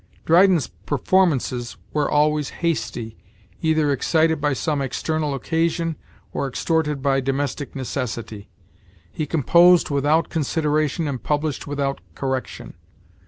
Dryden's 0.25 0.65
performances 0.65 1.77
were 1.93 2.09
always 2.09 2.49
hasty, 2.65 3.19
either 3.61 3.91
excited 3.91 4.41
by 4.41 4.53
some 4.53 4.81
external 4.81 5.35
occasion 5.35 5.95
or 6.33 6.47
extorted 6.47 7.03
by 7.03 7.21
domestic 7.21 7.75
necessity; 7.75 8.49
he 9.11 9.27
composed 9.27 9.91
without 9.91 10.29
consideration 10.29 11.07
and 11.07 11.21
published 11.21 11.67
without 11.67 12.01
correction. 12.15 12.73